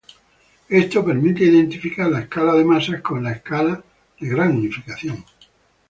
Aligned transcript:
Esto 0.67 1.05
permite 1.05 1.43
identificar 1.43 2.09
la 2.09 2.21
escala 2.21 2.55
de 2.55 2.65
masas 2.65 3.01
con 3.03 3.21
la 3.23 3.33
escala 3.33 3.83
de 4.19 4.29
gran 4.29 4.55
unificación. 4.57 5.23